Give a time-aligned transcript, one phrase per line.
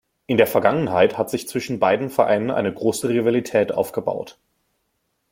[0.25, 4.39] In der Vergangenheit hat sich zwischen beiden Vereinen eine große Rivalität aufgebaut.